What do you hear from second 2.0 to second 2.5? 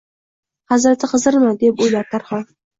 Tarxon…